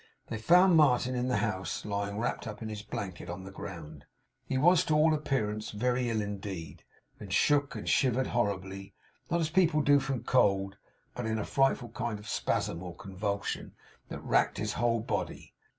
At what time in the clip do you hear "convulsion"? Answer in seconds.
12.95-13.73